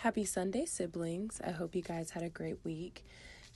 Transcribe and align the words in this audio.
Happy 0.00 0.26
Sunday, 0.26 0.66
siblings. 0.66 1.40
I 1.42 1.52
hope 1.52 1.74
you 1.74 1.80
guys 1.80 2.10
had 2.10 2.22
a 2.22 2.28
great 2.28 2.58
week. 2.64 3.02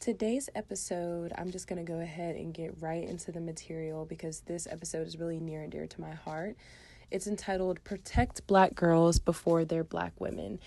Today's 0.01 0.49
episode, 0.55 1.35
I'm 1.37 1.51
just 1.51 1.69
going 1.69 1.85
to 1.85 1.93
go 1.93 2.01
ahead 2.01 2.35
and 2.35 2.55
get 2.55 2.75
right 2.81 3.07
into 3.07 3.31
the 3.31 3.43
material 3.43 4.07
because 4.07 4.41
this 4.41 4.67
episode 4.67 5.07
is 5.07 5.19
really 5.19 5.39
near 5.39 5.61
and 5.61 5.71
dear 5.71 5.87
to 5.87 6.01
my 6.01 6.13
heart. 6.13 6.57
It's 7.11 7.27
entitled 7.27 7.85
Protect 7.85 8.47
Black 8.47 8.75
Girls 8.75 9.19
Before 9.19 9.67
They're 9.67 9.85
Black 9.85 10.15
Women. 10.19 10.61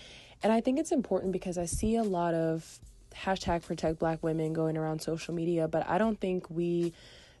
And 0.44 0.52
I 0.52 0.60
think 0.60 0.78
it's 0.78 0.92
important 0.92 1.32
because 1.32 1.58
I 1.58 1.64
see 1.64 1.96
a 1.96 2.04
lot 2.04 2.34
of 2.34 2.78
hashtag 3.12 3.64
protect 3.64 3.98
black 3.98 4.22
women 4.22 4.52
going 4.52 4.76
around 4.76 5.02
social 5.02 5.34
media, 5.34 5.66
but 5.66 5.88
I 5.90 5.98
don't 5.98 6.20
think 6.20 6.48
we 6.48 6.92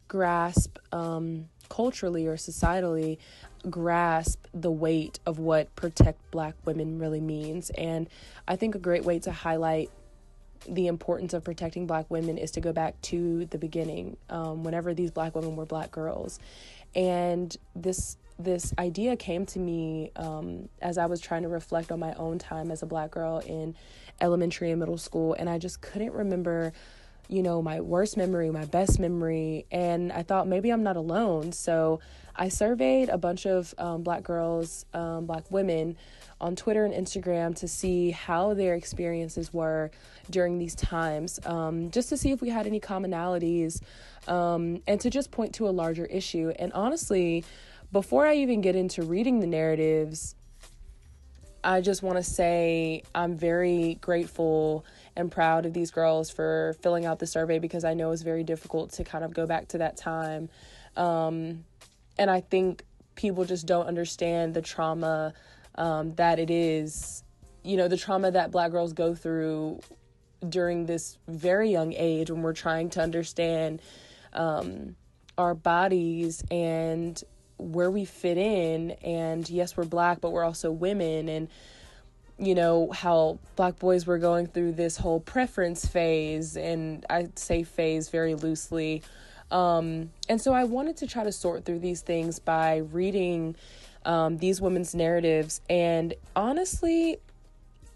grasp 0.08 0.78
um, 0.92 1.48
culturally 1.68 2.26
or 2.26 2.36
societally 2.36 3.18
grasp 3.70 4.46
the 4.52 4.70
weight 4.70 5.18
of 5.26 5.38
what 5.38 5.74
protect 5.74 6.30
black 6.30 6.54
women 6.64 6.98
really 6.98 7.20
means. 7.20 7.70
And 7.70 8.08
I 8.46 8.56
think 8.56 8.74
a 8.74 8.78
great 8.78 9.04
way 9.04 9.18
to 9.20 9.32
highlight 9.32 9.90
the 10.68 10.86
importance 10.86 11.34
of 11.34 11.44
protecting 11.44 11.86
black 11.86 12.10
women 12.10 12.38
is 12.38 12.50
to 12.52 12.60
go 12.60 12.72
back 12.72 13.00
to 13.02 13.46
the 13.46 13.58
beginning 13.58 14.16
um, 14.30 14.64
whenever 14.64 14.94
these 14.94 15.10
black 15.10 15.34
women 15.34 15.56
were 15.56 15.66
black 15.66 15.90
girls 15.90 16.38
and 16.94 17.56
this 17.74 18.16
this 18.38 18.74
idea 18.78 19.14
came 19.16 19.46
to 19.46 19.58
me 19.58 20.10
um, 20.16 20.68
as 20.80 20.98
i 20.98 21.06
was 21.06 21.20
trying 21.20 21.42
to 21.42 21.48
reflect 21.48 21.92
on 21.92 22.00
my 22.00 22.14
own 22.14 22.38
time 22.38 22.70
as 22.70 22.82
a 22.82 22.86
black 22.86 23.10
girl 23.10 23.40
in 23.40 23.74
elementary 24.20 24.70
and 24.70 24.80
middle 24.80 24.98
school 24.98 25.34
and 25.34 25.48
i 25.48 25.58
just 25.58 25.80
couldn't 25.80 26.12
remember 26.12 26.72
you 27.28 27.42
know, 27.42 27.62
my 27.62 27.80
worst 27.80 28.16
memory, 28.16 28.50
my 28.50 28.64
best 28.66 29.00
memory, 29.00 29.66
and 29.70 30.12
I 30.12 30.22
thought 30.22 30.46
maybe 30.46 30.70
I'm 30.70 30.82
not 30.82 30.96
alone. 30.96 31.52
So 31.52 32.00
I 32.36 32.48
surveyed 32.48 33.08
a 33.08 33.18
bunch 33.18 33.46
of 33.46 33.74
um, 33.78 34.02
black 34.02 34.22
girls, 34.22 34.84
um, 34.92 35.26
black 35.26 35.50
women 35.50 35.96
on 36.40 36.56
Twitter 36.56 36.84
and 36.84 36.92
Instagram 36.92 37.56
to 37.56 37.68
see 37.68 38.10
how 38.10 38.54
their 38.54 38.74
experiences 38.74 39.52
were 39.52 39.90
during 40.30 40.58
these 40.58 40.74
times, 40.74 41.38
um, 41.46 41.90
just 41.90 42.08
to 42.08 42.16
see 42.16 42.32
if 42.32 42.42
we 42.42 42.50
had 42.50 42.66
any 42.66 42.80
commonalities 42.80 43.80
um, 44.28 44.82
and 44.86 45.00
to 45.00 45.10
just 45.10 45.30
point 45.30 45.54
to 45.54 45.68
a 45.68 45.70
larger 45.70 46.06
issue. 46.06 46.52
And 46.58 46.72
honestly, 46.72 47.44
before 47.92 48.26
I 48.26 48.34
even 48.36 48.60
get 48.60 48.74
into 48.74 49.02
reading 49.02 49.40
the 49.40 49.46
narratives, 49.46 50.34
I 51.62 51.80
just 51.80 52.02
want 52.02 52.18
to 52.18 52.22
say 52.22 53.04
I'm 53.14 53.36
very 53.36 53.96
grateful 54.00 54.84
and 55.16 55.30
proud 55.30 55.66
of 55.66 55.72
these 55.72 55.90
girls 55.90 56.30
for 56.30 56.74
filling 56.82 57.04
out 57.04 57.18
the 57.18 57.26
survey 57.26 57.58
because 57.58 57.84
I 57.84 57.94
know 57.94 58.10
it's 58.10 58.22
very 58.22 58.44
difficult 58.44 58.92
to 58.92 59.04
kind 59.04 59.24
of 59.24 59.32
go 59.32 59.46
back 59.46 59.68
to 59.68 59.78
that 59.78 59.96
time. 59.96 60.48
Um, 60.96 61.64
and 62.18 62.30
I 62.30 62.40
think 62.40 62.84
people 63.14 63.44
just 63.44 63.66
don't 63.66 63.86
understand 63.86 64.54
the 64.54 64.62
trauma 64.62 65.34
um, 65.76 66.14
that 66.14 66.38
it 66.38 66.50
is, 66.50 67.22
you 67.62 67.76
know, 67.76 67.88
the 67.88 67.96
trauma 67.96 68.30
that 68.30 68.50
black 68.50 68.70
girls 68.70 68.92
go 68.92 69.14
through 69.14 69.80
during 70.48 70.86
this 70.86 71.18
very 71.28 71.70
young 71.70 71.92
age 71.92 72.30
when 72.30 72.42
we're 72.42 72.52
trying 72.52 72.90
to 72.90 73.00
understand 73.00 73.80
um, 74.32 74.96
our 75.38 75.54
bodies 75.54 76.42
and 76.50 77.22
where 77.56 77.90
we 77.90 78.04
fit 78.04 78.36
in. 78.36 78.92
And 79.02 79.48
yes, 79.48 79.76
we're 79.76 79.84
black, 79.84 80.20
but 80.20 80.30
we're 80.30 80.44
also 80.44 80.70
women. 80.70 81.28
And 81.28 81.48
you 82.38 82.54
know, 82.54 82.90
how 82.90 83.38
black 83.56 83.78
boys 83.78 84.06
were 84.06 84.18
going 84.18 84.46
through 84.46 84.72
this 84.72 84.96
whole 84.96 85.20
preference 85.20 85.86
phase, 85.86 86.56
and 86.56 87.04
I 87.08 87.28
say 87.36 87.62
phase 87.62 88.08
very 88.08 88.34
loosely. 88.34 89.02
Um, 89.50 90.10
and 90.28 90.40
so 90.40 90.52
I 90.52 90.64
wanted 90.64 90.96
to 90.98 91.06
try 91.06 91.22
to 91.22 91.32
sort 91.32 91.64
through 91.64 91.78
these 91.78 92.00
things 92.00 92.38
by 92.38 92.78
reading 92.78 93.54
um, 94.04 94.38
these 94.38 94.60
women's 94.60 94.94
narratives. 94.94 95.60
And 95.70 96.14
honestly, 96.34 97.18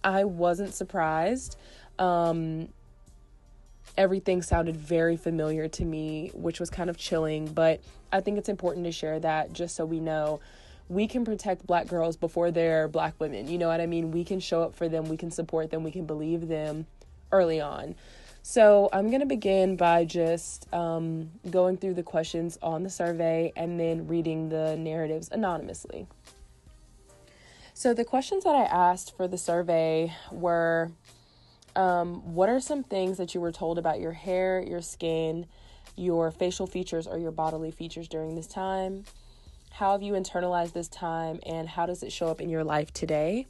I 0.05 0.25
wasn't 0.25 0.72
surprised. 0.72 1.56
Um, 1.98 2.69
everything 3.97 4.42
sounded 4.42 4.77
very 4.77 5.16
familiar 5.16 5.66
to 5.69 5.84
me, 5.84 6.31
which 6.34 6.61
was 6.61 6.70
kind 6.70 6.89
of 6.89 6.97
chilling. 6.97 7.47
But 7.47 7.81
I 8.12 8.21
think 8.21 8.38
it's 8.38 8.48
important 8.48 8.87
to 8.87 8.93
share 8.93 9.19
that 9.21 9.53
just 9.53 9.75
so 9.75 9.84
we 9.84 9.98
know 9.98 10.41
we 10.88 11.06
can 11.06 11.25
protect 11.25 11.66
black 11.66 11.87
girls 11.87 12.16
before 12.16 12.50
they're 12.50 12.88
black 12.88 13.15
women. 13.19 13.49
You 13.49 13.59
know 13.59 13.69
what 13.69 13.81
I 13.81 13.87
mean? 13.87 14.10
We 14.10 14.25
can 14.25 14.41
show 14.41 14.62
up 14.62 14.75
for 14.75 14.88
them, 14.88 15.09
we 15.09 15.16
can 15.16 15.31
support 15.31 15.71
them, 15.71 15.84
we 15.84 15.91
can 15.91 16.06
believe 16.06 16.49
them 16.49 16.87
early 17.31 17.60
on. 17.60 17.94
So 18.43 18.88
I'm 18.93 19.09
going 19.09 19.21
to 19.21 19.27
begin 19.27 19.77
by 19.77 20.06
just 20.06 20.72
um, 20.72 21.31
going 21.50 21.77
through 21.77 21.94
the 21.94 22.03
questions 22.03 22.59
on 22.62 22.82
the 22.82 22.91
survey 22.91 23.53
and 23.56 23.78
then 23.78 24.06
reading 24.06 24.48
the 24.48 24.77
narratives 24.77 25.28
anonymously. 25.31 26.06
So 27.75 27.93
the 27.93 28.04
questions 28.04 28.44
that 28.44 28.54
I 28.54 28.62
asked 28.62 29.16
for 29.16 29.28
the 29.28 29.37
survey 29.37 30.15
were 30.32 30.91
um, 31.77 32.34
What 32.34 32.48
are 32.48 32.59
some 32.59 32.82
things 32.82 33.19
that 33.19 33.34
you 33.34 33.41
were 33.41 33.53
told 33.53 33.78
about 33.78 34.00
your 34.00 34.12
hair, 34.12 34.60
your 34.60 34.81
skin, 34.82 35.47
your 35.94 36.31
facial 36.31 36.66
features, 36.66 37.06
or 37.06 37.19
your 37.19 37.32
bodily 37.32 37.71
features 37.71 38.09
during 38.09 38.34
this 38.34 38.47
time? 38.47 39.04
How 39.78 39.93
have 39.93 40.03
you 40.03 40.15
internalized 40.15 40.72
this 40.72 40.89
time 40.89 41.39
and 41.47 41.69
how 41.69 41.87
does 41.87 42.03
it 42.03 42.11
show 42.11 42.27
up 42.27 42.41
in 42.41 42.49
your 42.49 42.65
life 42.65 42.93
today? 42.93 43.47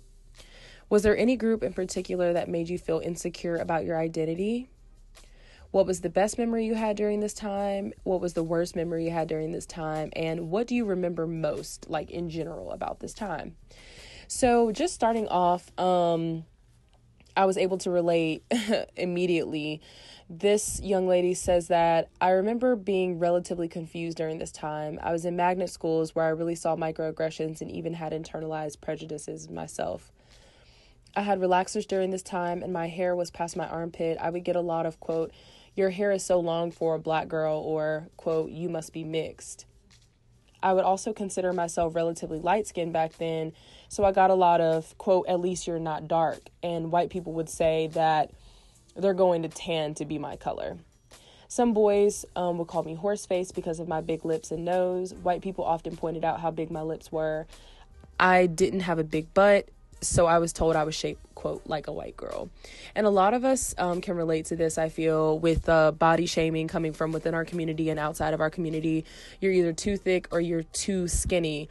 Was 0.91 1.03
there 1.03 1.17
any 1.17 1.37
group 1.37 1.63
in 1.63 1.73
particular 1.73 2.35
that 2.35 2.51
made 2.51 2.69
you 2.69 2.77
feel 2.77 2.99
insecure 2.99 3.57
about 3.57 3.87
your 3.87 3.99
identity? 3.99 4.69
What 5.71 5.87
was 5.87 6.03
the 6.03 6.11
best 6.11 6.37
memory 6.37 6.67
you 6.67 6.75
had 6.75 6.99
during 6.99 7.21
this 7.21 7.33
time? 7.33 7.95
What 8.03 8.21
was 8.21 8.35
the 8.35 8.43
worst 8.43 8.77
memory 8.77 9.07
you 9.07 9.11
had 9.11 9.27
during 9.27 9.53
this 9.53 9.65
time? 9.65 10.11
And 10.15 10.51
what 10.51 10.67
do 10.67 10.75
you 10.75 10.85
remember 10.85 11.27
most, 11.27 11.89
like 11.89 12.11
in 12.11 12.29
general, 12.29 12.73
about 12.73 13.01
this 13.01 13.15
time? 13.15 13.57
So, 14.27 14.71
just 14.71 14.93
starting 14.93 15.29
off, 15.29 15.73
um, 15.81 16.45
I 17.39 17.47
was 17.47 17.57
able 17.57 17.79
to 17.79 17.91
relate 17.91 18.45
immediately 18.97 19.81
this 20.31 20.81
young 20.83 21.09
lady 21.09 21.33
says 21.33 21.69
that 21.69 22.11
I 22.21 22.31
remember 22.31 22.77
being 22.77 23.19
relatively 23.19 23.67
confused 23.67 24.19
during 24.19 24.39
this 24.39 24.53
time. 24.53 24.99
I 25.03 25.13
was 25.13 25.25
in 25.25 25.37
magnet 25.37 25.71
schools 25.71 26.15
where 26.15 26.27
I 26.27 26.31
really 26.31 26.55
saw 26.55 26.77
microaggressions 26.77 27.63
and 27.63 27.71
even 27.71 27.95
had 27.95 28.13
internalized 28.13 28.81
prejudices 28.83 29.49
myself. 29.49 30.13
I 31.17 31.23
had 31.23 31.41
relaxers 31.41 31.87
during 31.87 32.11
this 32.11 32.23
time 32.23 32.63
and 32.63 32.73
my 32.73 32.89
hair 32.89 33.17
was 33.17 33.31
past 33.31 33.57
my 33.57 33.67
armpit. 33.67 34.19
I 34.21 34.29
would 34.29 34.45
get 34.45 34.57
a 34.57 34.61
lot 34.61 34.85
of, 34.85 35.01
quote, 35.01 35.33
your 35.75 35.91
hair 35.91 36.13
is 36.13 36.25
so 36.25 36.41
long 36.41 36.73
for 36.73 36.95
a 36.95 36.99
black 36.99 37.29
girl, 37.29 37.57
or, 37.59 38.09
quote, 38.17 38.51
you 38.51 38.69
must 38.69 38.93
be 38.93 39.05
mixed. 39.05 39.65
I 40.61 40.73
would 40.73 40.85
also 40.85 41.13
consider 41.13 41.53
myself 41.53 41.95
relatively 41.95 42.41
light 42.41 42.67
skinned 42.67 42.93
back 42.93 43.17
then, 43.17 43.53
so 43.89 44.05
I 44.05 44.11
got 44.11 44.31
a 44.31 44.35
lot 44.35 44.61
of, 44.61 44.99
quote, 44.99 45.27
at 45.29 45.41
least 45.41 45.69
you're 45.69 45.79
not 45.79 46.09
dark. 46.09 46.41
And 46.65 46.91
white 46.91 47.11
people 47.11 47.33
would 47.35 47.49
say 47.49 47.87
that 47.93 48.33
they're 48.99 49.15
going 49.15 49.43
to 49.43 49.49
tan 49.49 49.95
to 49.95 50.05
be 50.05 50.19
my 50.19 50.37
color. 50.37 50.77
Some 51.49 51.73
boys 51.73 52.27
um, 52.37 52.59
would 52.59 52.69
call 52.69 52.83
me 52.83 52.95
horseface 52.95 53.55
because 53.55 53.81
of 53.81 53.89
my 53.89 54.03
big 54.03 54.25
lips 54.25 54.51
and 54.51 54.67
nose. 54.67 55.15
White 55.15 55.41
people 55.41 55.65
often 55.65 55.97
pointed 55.97 56.25
out 56.25 56.41
how 56.41 56.51
big 56.51 56.71
my 56.71 56.83
lips 56.83 57.11
were. 57.11 57.47
I 58.21 58.47
didn't 58.47 58.81
have 58.81 58.99
a 58.99 59.05
big 59.05 59.33
butt, 59.33 59.69
so 60.03 60.27
I 60.27 60.39
was 60.39 60.53
told 60.53 60.77
I 60.77 60.85
was 60.85 60.95
shaped, 60.95 61.23
quote, 61.35 61.63
like 61.65 61.87
a 61.87 61.93
white 61.93 62.17
girl. 62.17 62.51
And 62.95 63.07
a 63.07 63.11
lot 63.11 63.33
of 63.33 63.45
us 63.45 63.75
um, 63.79 64.03
can 64.03 64.15
relate 64.17 64.47
to 64.47 64.57
this, 64.57 64.77
I 64.77 64.91
feel, 64.91 65.39
with 65.39 65.69
uh, 65.69 65.93
body 65.93 66.27
shaming 66.27 66.69
coming 66.69 66.93
from 66.93 67.13
within 67.13 67.33
our 67.33 67.47
community 67.47 67.89
and 67.89 67.99
outside 67.99 68.35
of 68.35 68.41
our 68.41 68.51
community. 68.51 69.07
You're 69.41 69.53
either 69.53 69.73
too 69.73 69.97
thick 69.97 70.29
or 70.31 70.41
you're 70.41 70.65
too 70.65 71.09
skinny. 71.09 71.69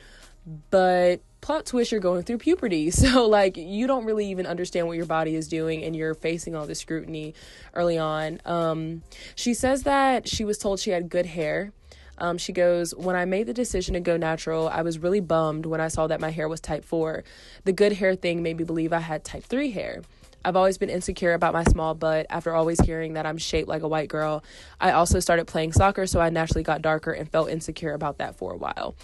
But 0.69 1.22
plot 1.41 1.66
twist 1.66 1.91
you're 1.91 2.02
going 2.02 2.24
through 2.24 2.40
puberty 2.40 2.90
so 2.91 3.28
like 3.28 3.58
you 3.58 3.85
don't 3.85 4.06
really 4.06 4.25
even 4.31 4.46
understand 4.46 4.88
what 4.88 4.97
your 4.97 5.06
body 5.06 5.35
is 5.35 5.47
doing 5.47 5.84
and 5.84 5.96
you're 5.96 6.16
facing 6.16 6.56
all 6.56 6.66
this 6.66 6.80
scrutiny 6.80 7.34
early 7.75 7.97
on 7.97 8.41
um, 8.44 9.03
she 9.36 9.53
says 9.53 9.84
that 9.84 10.28
she 10.28 10.44
was 10.44 10.57
told 10.57 10.80
she 10.80 10.90
had 10.90 11.07
good 11.09 11.28
hair 11.28 11.72
um, 12.18 12.38
she 12.38 12.52
goes, 12.52 12.96
When 12.96 13.16
I 13.16 13.25
made 13.25 13.47
the 13.47 13.53
decision 13.53 13.94
to 13.94 14.00
go 14.00 14.18
natural, 14.18 14.68
I 14.68 14.81
was 14.81 15.00
really 15.00 15.19
bummed 15.19 15.66
when 15.66 15.81
I 15.81 15.88
saw 15.88 16.07
that 16.07 16.19
my 16.19 16.31
hair 16.31 16.47
was 16.47 16.59
type 16.59 16.84
4. 16.84 17.24
The 17.63 17.74
good 17.74 17.94
hair 17.94 18.16
thing 18.16 18.41
made 18.41 18.57
me 18.57 18.63
believe 18.63 18.91
I 18.91 19.00
had 19.00 19.24
type 19.24 19.44
3 19.44 19.72
hair. 19.72 20.02
I've 20.46 20.56
always 20.56 20.78
been 20.78 20.89
insecure 20.89 21.34
about 21.34 21.54
my 21.54 21.63
small 21.63 21.94
butt 21.94 22.25
after 22.30 22.54
always 22.54 22.80
hearing 22.80 23.13
that 23.13 23.25
I'm 23.25 23.38
shaped 23.38 23.68
like 23.68 23.81
a 23.81 23.88
white 23.88 24.10
girl. 24.10 24.44
I 24.80 24.92
also 24.92 25.19
started 25.19 25.48
playing 25.48 25.74
soccer, 25.74 26.07
so 26.07 26.19
I 26.19 26.30
naturally 26.30 26.63
got 26.63 26.81
darker 26.81 27.12
and 27.12 27.30
felt 27.30 27.50
insecure 27.50 27.94
about 27.94 28.18
that 28.19 28.36
for 28.36 28.54
a 28.54 28.57
while. 28.57 28.95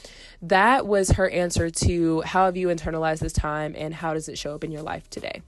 That 0.41 0.88
was 0.88 1.12
her 1.12 1.30
answer 1.30 1.69
to 1.69 2.21
how 2.21 2.45
have 2.45 2.57
you 2.57 2.68
internalized 2.68 3.19
this 3.19 3.33
time 3.33 3.75
and 3.77 3.94
how 3.94 4.13
does 4.13 4.30
it 4.30 4.38
show 4.38 4.56
up 4.56 4.63
in 4.63 4.71
your 4.71 4.83
life 4.83 5.09
today? 5.09 5.41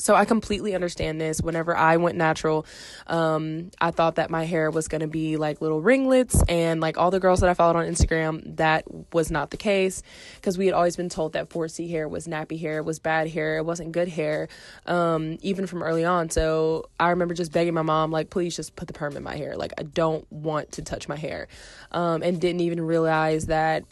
So 0.00 0.14
I 0.14 0.24
completely 0.24 0.74
understand 0.76 1.20
this. 1.20 1.42
Whenever 1.42 1.76
I 1.76 1.96
went 1.96 2.16
natural, 2.16 2.66
um, 3.08 3.70
I 3.80 3.90
thought 3.90 4.14
that 4.14 4.30
my 4.30 4.44
hair 4.44 4.70
was 4.70 4.86
going 4.86 5.00
to 5.00 5.08
be 5.08 5.36
like 5.36 5.60
little 5.60 5.80
ringlets, 5.80 6.40
and 6.48 6.80
like 6.80 6.96
all 6.96 7.10
the 7.10 7.18
girls 7.18 7.40
that 7.40 7.50
I 7.50 7.54
followed 7.54 7.76
on 7.76 7.84
Instagram, 7.86 8.56
that 8.56 8.84
was 9.12 9.30
not 9.32 9.50
the 9.50 9.56
case 9.56 10.02
because 10.36 10.56
we 10.56 10.66
had 10.66 10.74
always 10.74 10.96
been 10.96 11.08
told 11.08 11.32
that 11.32 11.48
4C 11.48 11.90
hair 11.90 12.08
was 12.08 12.28
nappy 12.28 12.60
hair, 12.60 12.80
was 12.82 13.00
bad 13.00 13.28
hair, 13.28 13.58
it 13.58 13.64
wasn't 13.64 13.90
good 13.90 14.06
hair, 14.08 14.48
um, 14.86 15.36
even 15.42 15.66
from 15.66 15.82
early 15.82 16.04
on. 16.04 16.30
So 16.30 16.88
I 17.00 17.10
remember 17.10 17.34
just 17.34 17.52
begging 17.52 17.74
my 17.74 17.82
mom, 17.82 18.12
like, 18.12 18.30
please 18.30 18.54
just 18.54 18.76
put 18.76 18.86
the 18.86 18.94
perm 18.94 19.16
in 19.16 19.24
my 19.24 19.36
hair. 19.36 19.56
Like, 19.56 19.72
I 19.78 19.82
don't 19.82 20.30
want 20.30 20.72
to 20.72 20.82
touch 20.82 21.08
my 21.08 21.16
hair, 21.16 21.48
um, 21.90 22.22
and 22.22 22.40
didn't 22.40 22.60
even 22.60 22.80
realize 22.80 23.46
that 23.46 23.84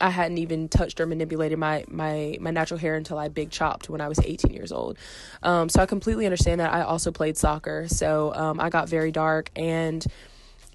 I 0.00 0.10
hadn't 0.10 0.38
even 0.38 0.68
touched 0.68 1.00
or 1.00 1.06
manipulated 1.06 1.58
my 1.58 1.84
my 1.88 2.36
my 2.40 2.50
natural 2.50 2.78
hair 2.78 2.94
until 2.94 3.18
I 3.18 3.28
big 3.28 3.50
chopped 3.50 3.88
when 3.88 4.00
I 4.00 4.08
was 4.08 4.18
18 4.18 4.52
years 4.52 4.72
old. 4.72 4.98
Um, 5.42 5.68
so 5.68 5.80
I 5.82 5.86
completely 5.86 6.26
understand 6.26 6.60
that. 6.60 6.72
I 6.72 6.82
also 6.82 7.10
played 7.10 7.36
soccer, 7.36 7.86
so 7.88 8.34
um, 8.34 8.60
I 8.60 8.70
got 8.70 8.88
very 8.88 9.12
dark 9.12 9.50
and 9.56 10.06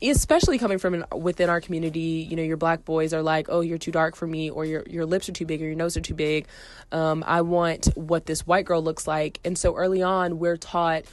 especially 0.02 0.58
coming 0.58 0.80
from 0.80 1.06
within 1.16 1.50
our 1.50 1.62
community, 1.62 2.26
you 2.28 2.36
know, 2.36 2.42
your 2.42 2.58
black 2.58 2.84
boys 2.86 3.14
are 3.14 3.22
like, 3.22 3.48
"Oh, 3.50 3.62
you're 3.62 3.78
too 3.78 3.92
dark 3.92 4.16
for 4.16 4.26
me," 4.26 4.50
or 4.50 4.66
"Your 4.66 4.84
your 4.90 5.06
lips 5.06 5.30
are 5.30 5.34
too 5.34 5.46
big," 5.46 5.62
or 5.62 5.66
"Your 5.66 5.76
nose 5.76 5.96
are 5.96 6.02
too 6.02 6.16
big." 6.16 6.48
Um, 6.92 7.24
I 7.28 7.42
want 7.42 7.88
what 7.96 8.26
this 8.26 8.48
white 8.48 8.66
girl 8.66 8.82
looks 8.82 9.08
like, 9.08 9.40
and 9.46 9.58
so 9.58 9.76
early 9.76 10.02
on, 10.02 10.40
we're 10.40 10.58
taught 10.58 11.04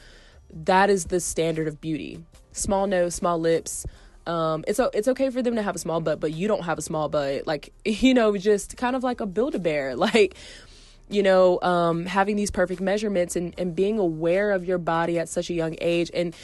that 0.50 0.88
is 0.88 1.06
the 1.06 1.20
standard 1.20 1.68
of 1.68 1.80
beauty: 1.80 2.24
small 2.52 2.86
nose, 2.86 3.14
small 3.14 3.38
lips. 3.38 3.84
Um, 4.28 4.64
it's 4.68 4.78
it's 4.78 5.08
okay 5.08 5.30
for 5.30 5.42
them 5.42 5.56
to 5.56 5.62
have 5.62 5.74
a 5.74 5.78
small 5.78 6.00
butt, 6.00 6.20
but 6.20 6.32
you 6.32 6.46
don't 6.46 6.64
have 6.64 6.78
a 6.78 6.82
small 6.82 7.08
butt. 7.08 7.46
Like 7.46 7.72
you 7.84 8.14
know, 8.14 8.36
just 8.36 8.76
kind 8.76 8.94
of 8.94 9.02
like 9.02 9.20
a 9.20 9.26
build 9.26 9.54
a 9.54 9.58
bear, 9.58 9.96
like 10.08 10.36
you 11.10 11.22
know, 11.22 11.58
um, 11.62 12.04
having 12.04 12.36
these 12.36 12.50
perfect 12.50 12.82
measurements 12.82 13.34
and, 13.34 13.54
and 13.58 13.74
being 13.74 13.98
aware 13.98 14.50
of 14.50 14.66
your 14.66 14.76
body 14.76 15.18
at 15.18 15.28
such 15.28 15.48
a 15.48 15.54
young 15.54 15.74
age. 15.80 16.10
And 16.12 16.36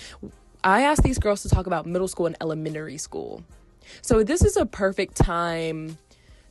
I 0.62 0.82
asked 0.84 1.02
these 1.02 1.18
girls 1.18 1.42
to 1.42 1.50
talk 1.50 1.66
about 1.66 1.84
middle 1.84 2.08
school 2.08 2.24
and 2.24 2.36
elementary 2.40 2.96
school. 2.96 3.44
So 4.00 4.24
this 4.24 4.42
is 4.42 4.56
a 4.56 4.64
perfect 4.64 5.16
time 5.16 5.98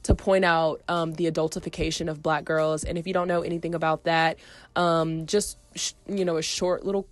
to 0.03 0.13
point 0.13 0.45
out 0.45 0.81
um, 0.87 1.13
the 1.13 1.31
adultification 1.31 2.09
of 2.09 2.21
black 2.21 2.45
girls. 2.45 2.83
And 2.83 2.97
if 2.97 3.07
you 3.07 3.13
don't 3.13 3.27
know 3.27 3.41
anything 3.41 3.73
about 3.73 4.03
that, 4.03 4.37
um, 4.75 5.25
just, 5.25 5.57
sh- 5.75 5.93
you 6.07 6.25
know, 6.25 6.37
a 6.37 6.43
short 6.43 6.85
little 6.85 7.07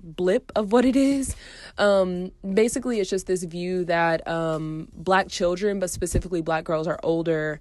blip 0.00 0.52
of 0.54 0.72
what 0.72 0.84
it 0.84 0.96
is. 0.96 1.34
Um, 1.76 2.32
basically, 2.54 3.00
it's 3.00 3.10
just 3.10 3.26
this 3.26 3.42
view 3.44 3.84
that 3.86 4.26
um, 4.26 4.88
black 4.94 5.28
children, 5.28 5.80
but 5.80 5.90
specifically 5.90 6.40
black 6.40 6.64
girls, 6.64 6.86
are 6.86 6.98
older 7.02 7.60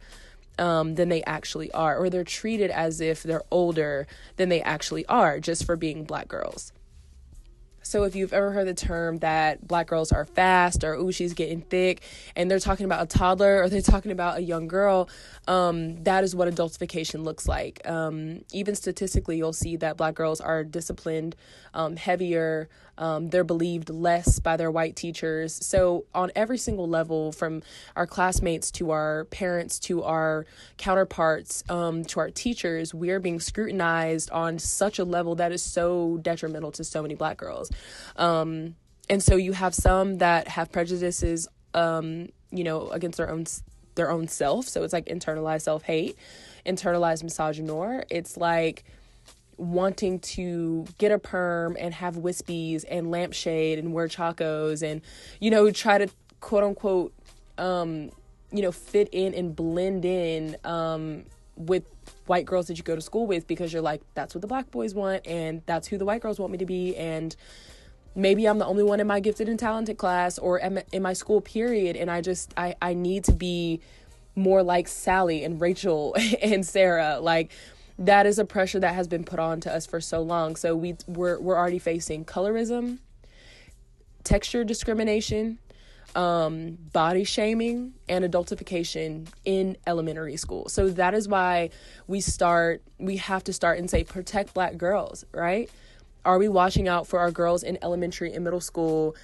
um, 0.60 0.96
than 0.96 1.10
they 1.10 1.24
actually 1.24 1.72
are, 1.72 1.98
or 1.98 2.10
they're 2.10 2.24
treated 2.24 2.72
as 2.72 3.02
if 3.02 3.24
they're 3.24 3.44
older 3.52 4.08
than 4.38 4.50
they 4.50 4.62
actually 4.62 5.06
are 5.08 5.40
just 5.40 5.66
for 5.66 5.76
being 5.76 6.04
black 6.04 6.28
girls. 6.28 6.72
So 7.88 8.04
if 8.04 8.18
you've 8.18 8.34
ever 8.34 8.52
heard 8.52 8.68
the 8.68 8.74
term 8.74 9.20
that 9.20 9.66
black 9.66 9.88
girls 9.88 10.12
are 10.12 10.26
fast 10.26 10.84
or 10.84 10.96
ooh 10.96 11.14
she's 11.14 11.34
getting 11.34 11.62
thick 11.62 12.02
and 12.36 12.52
they're 12.52 12.60
talking 12.60 12.86
about 12.86 13.02
a 13.02 13.06
toddler 13.06 13.62
or 13.62 13.70
they're 13.70 13.80
talking 13.82 14.12
about 14.12 14.38
a 14.38 14.42
young 14.42 14.68
girl, 14.68 15.08
um, 15.48 16.04
that 16.04 16.26
is 16.26 16.36
what 16.36 16.50
adultification 16.50 17.24
looks 17.24 17.48
like. 17.48 17.80
Um, 17.88 18.44
even 18.52 18.76
statistically, 18.76 19.38
you'll 19.38 19.54
see 19.54 19.78
that 19.78 19.96
black 19.96 20.16
girls 20.16 20.42
are 20.42 20.66
disciplined, 20.66 21.38
um, 21.74 21.96
heavier, 21.96 22.68
um, 22.98 23.30
they're 23.30 23.44
believed 23.44 23.90
less 23.90 24.40
by 24.40 24.58
their 24.58 24.72
white 24.72 24.96
teachers. 24.96 25.54
So, 25.54 26.06
on 26.14 26.32
every 26.36 26.58
single 26.58 26.88
level, 26.88 27.32
from 27.32 27.62
our 27.96 28.08
classmates 28.08 28.72
to 28.72 28.92
our 28.92 29.26
parents 29.26 29.80
to 29.82 30.04
our 30.04 30.46
counterparts 30.78 31.64
um, 31.70 32.04
to 32.06 32.20
our 32.20 32.32
teachers, 32.32 32.94
we're 32.94 33.20
being 33.20 33.40
scrutinized 33.40 34.32
on 34.32 34.58
such 34.60 35.00
a 35.00 35.04
level 35.04 35.36
that 35.36 35.52
is 35.52 35.62
so 35.62 36.18
detrimental 36.22 36.72
to 36.74 36.84
so 36.84 37.02
many 37.02 37.16
black 37.16 37.38
girls. 37.38 37.70
Um, 38.16 38.76
and 39.10 39.24
so, 39.24 39.36
you 39.36 39.54
have 39.54 39.74
some 39.74 40.18
that 40.18 40.48
have 40.50 40.72
prejudices, 40.72 41.48
um, 41.74 42.30
you 42.52 42.64
know, 42.64 42.90
against 42.90 43.18
their 43.18 43.30
own 43.30 43.46
their 43.98 44.10
own 44.10 44.30
self. 44.30 44.68
So 44.70 44.84
it's 44.84 44.94
like 44.94 45.08
internalized 45.08 45.64
self 45.64 45.84
hate, 45.84 46.18
internalized 46.66 47.24
misogynoir. 47.24 48.06
It's 48.10 48.38
like 48.38 48.86
wanting 49.58 50.20
to 50.20 50.86
get 50.98 51.12
a 51.12 51.20
perm 51.20 51.76
and 51.80 51.94
have 51.94 52.16
wispies 52.16 52.86
and 52.90 53.12
lampshade 53.12 53.80
and 53.80 53.92
wear 53.92 54.08
chacos 54.08 54.84
and 54.84 55.02
you 55.40 55.50
know 55.50 55.72
try 55.72 55.98
to 55.98 56.08
quote 56.42 56.64
unquote 56.64 57.12
um 57.58 58.12
you 58.52 58.62
know 58.62 58.72
fit 58.72 59.10
in 59.12 59.34
and 59.34 59.56
blend 59.56 60.06
in 60.06 60.56
um 60.64 61.24
with 61.56 61.84
white 62.26 62.46
girls 62.46 62.68
that 62.68 62.78
you 62.78 62.84
go 62.84 62.96
to 62.96 63.02
school 63.02 63.28
with 63.28 63.48
because 63.48 63.72
you're 63.72 63.82
like 63.82 64.02
that's 64.14 64.36
what 64.36 64.42
the 64.42 64.48
black 64.48 64.72
boys 64.72 64.94
want 64.94 65.26
and 65.26 65.62
that's 65.66 65.88
who 65.88 65.98
the 65.98 66.06
white 66.06 66.22
girls 66.22 66.40
want 66.40 66.52
me 66.52 66.58
to 66.58 66.66
be. 66.66 66.96
And 66.96 67.36
maybe 68.16 68.48
I'm 68.48 68.58
the 68.58 68.66
only 68.66 68.84
one 68.84 69.00
in 69.00 69.08
my 69.08 69.20
gifted 69.20 69.50
and 69.50 69.60
talented 69.60 69.98
class 69.98 70.38
or 70.38 70.58
in 70.60 71.02
my 71.02 71.14
school 71.14 71.42
period. 71.42 71.96
And 71.96 72.10
I 72.10 72.22
just 72.22 72.54
I 72.58 72.76
I 72.82 72.94
need 72.94 73.24
to 73.26 73.34
be 73.34 73.82
more 74.36 74.64
like 74.64 74.88
Sally 74.88 75.44
and 75.44 75.60
Rachel 75.60 76.16
and 76.42 76.66
Sarah. 76.66 77.20
Like 77.20 77.52
that 78.00 78.26
is 78.26 78.38
a 78.40 78.46
pressure 78.46 78.80
that 78.80 78.94
has 78.94 79.08
been 79.08 79.24
put 79.24 79.40
on 79.40 79.60
to 79.62 79.74
us 79.74 79.86
for 79.86 80.00
so 80.00 80.22
long. 80.22 80.56
So 80.56 80.76
we 80.76 80.96
we're 81.08 81.40
we're 81.40 81.58
already 81.58 81.80
facing 81.80 82.26
colorism, 82.26 83.00
texture 84.24 84.64
discrimination, 84.64 85.58
um, 86.16 86.78
body 86.94 87.24
shaming, 87.24 87.94
and 88.10 88.26
adultification 88.26 89.28
in 89.46 89.78
elementary 89.86 90.38
school. 90.38 90.70
So 90.70 90.90
that 90.90 91.14
is 91.14 91.28
why 91.28 91.70
we 92.08 92.22
start. 92.22 92.82
We 92.98 93.18
have 93.18 93.44
to 93.46 93.54
start 93.54 93.80
and 93.80 93.90
say 93.90 94.04
protect 94.04 94.54
Black 94.54 94.78
girls, 94.78 95.26
right? 95.32 95.70
Are 96.26 96.38
we 96.38 96.48
watching 96.48 96.88
out 96.88 97.08
for 97.08 97.20
our 97.20 97.32
girls 97.32 97.64
in 97.64 97.78
elementary 97.82 98.34
and 98.34 98.44
middle 98.44 98.62
school? 98.62 99.16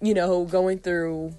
You 0.00 0.14
know, 0.14 0.44
going 0.44 0.78
through 0.78 1.34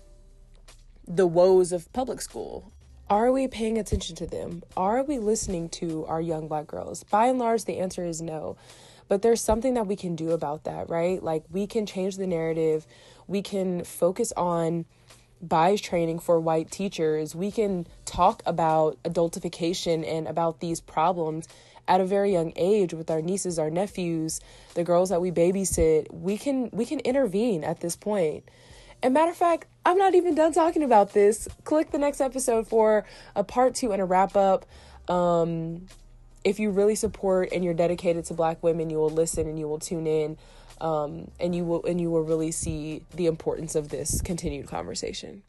the 1.07 1.27
woes 1.27 1.71
of 1.71 1.91
public 1.93 2.21
school 2.21 2.71
are 3.09 3.31
we 3.31 3.47
paying 3.47 3.79
attention 3.79 4.15
to 4.17 4.27
them? 4.27 4.61
Are 4.77 5.01
we 5.01 5.17
listening 5.17 5.69
to 5.69 6.05
our 6.05 6.21
young 6.21 6.47
black 6.47 6.67
girls? 6.67 7.03
By 7.03 7.25
and 7.25 7.39
large, 7.39 7.65
the 7.65 7.79
answer 7.79 8.05
is 8.05 8.21
no. 8.21 8.55
But 9.07 9.23
there's 9.23 9.41
something 9.41 9.73
that 9.73 9.87
we 9.87 9.95
can 9.95 10.15
do 10.15 10.29
about 10.29 10.65
that, 10.65 10.91
right? 10.91 11.21
Like 11.21 11.43
we 11.49 11.65
can 11.65 11.87
change 11.87 12.17
the 12.17 12.27
narrative. 12.27 12.85
We 13.29 13.43
can 13.43 13.83
focus 13.83 14.33
on 14.35 14.85
bias 15.39 15.81
training 15.81 16.17
for 16.19 16.39
white 16.39 16.71
teachers. 16.71 17.35
We 17.35 17.51
can 17.51 17.85
talk 18.05 18.41
about 18.47 18.97
adultification 19.03 20.03
and 20.03 20.27
about 20.27 20.59
these 20.59 20.81
problems 20.81 21.47
at 21.87 22.01
a 22.01 22.05
very 22.05 22.33
young 22.33 22.53
age 22.55 22.91
with 22.93 23.11
our 23.11 23.21
nieces, 23.21 23.59
our 23.59 23.69
nephews, 23.69 24.41
the 24.73 24.83
girls 24.83 25.09
that 25.09 25.21
we 25.21 25.29
babysit. 25.29 26.11
We 26.11 26.39
can 26.39 26.71
we 26.73 26.87
can 26.87 26.99
intervene 27.01 27.63
at 27.63 27.81
this 27.81 27.95
point. 27.95 28.49
And 29.03 29.13
matter 29.13 29.29
of 29.29 29.37
fact, 29.37 29.67
I'm 29.85 29.99
not 29.99 30.15
even 30.15 30.33
done 30.33 30.51
talking 30.51 30.81
about 30.81 31.13
this. 31.13 31.47
Click 31.65 31.91
the 31.91 31.99
next 31.99 32.21
episode 32.21 32.67
for 32.67 33.05
a 33.35 33.43
part 33.43 33.75
two 33.75 33.91
and 33.91 34.01
a 34.01 34.05
wrap 34.05 34.35
up. 34.35 34.65
Um, 35.07 35.85
if 36.43 36.59
you 36.59 36.71
really 36.71 36.95
support 36.95 37.49
and 37.51 37.63
you're 37.63 37.75
dedicated 37.75 38.25
to 38.25 38.33
Black 38.33 38.63
women, 38.63 38.89
you 38.89 38.97
will 38.97 39.11
listen 39.11 39.47
and 39.47 39.59
you 39.59 39.67
will 39.67 39.79
tune 39.79 40.07
in, 40.07 40.37
um, 40.81 41.31
and 41.39 41.55
you 41.55 41.65
will 41.65 41.85
and 41.85 41.99
you 41.99 42.09
will 42.09 42.23
really 42.23 42.51
see 42.51 43.03
the 43.15 43.25
importance 43.25 43.75
of 43.75 43.89
this 43.89 44.21
continued 44.21 44.67
conversation. 44.67 45.43